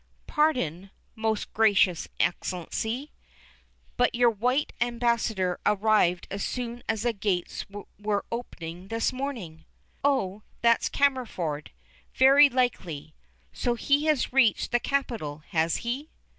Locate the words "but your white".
3.97-4.73